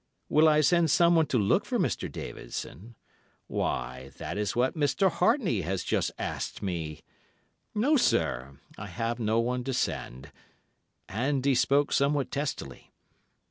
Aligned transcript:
Will 0.29 0.47
I 0.49 0.61
send 0.61 0.89
someone 0.89 1.27
to 1.27 1.37
look 1.37 1.63
for 1.63 1.77
Mr. 1.77 2.11
Davidson? 2.11 2.95
Why, 3.45 4.09
that 4.17 4.35
is 4.35 4.55
what 4.55 4.73
Mr. 4.75 5.11
Hartney 5.11 5.61
has 5.61 5.83
just 5.83 6.09
asked 6.17 6.63
me! 6.63 7.01
No, 7.75 7.97
sir, 7.97 8.57
I 8.79 8.87
have 8.87 9.19
no 9.19 9.39
one 9.39 9.63
to 9.65 9.75
send,' 9.75 10.31
and 11.07 11.45
he 11.45 11.53
spoke 11.53 11.91
somewhat 11.93 12.31
testily. 12.31 12.91